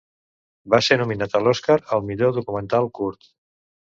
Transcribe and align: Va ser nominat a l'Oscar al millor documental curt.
Va 0.73 0.77
ser 0.85 0.95
nominat 1.01 1.35
a 1.39 1.41
l'Oscar 1.47 1.75
al 1.97 2.01
millor 2.07 2.33
documental 2.39 2.89
curt. 3.01 3.29